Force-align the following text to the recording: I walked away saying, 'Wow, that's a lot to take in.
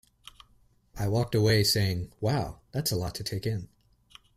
I 0.97 1.07
walked 1.07 1.35
away 1.35 1.63
saying, 1.63 2.11
'Wow, 2.19 2.61
that's 2.71 2.91
a 2.91 2.95
lot 2.95 3.13
to 3.13 3.23
take 3.23 3.45
in. 3.45 3.69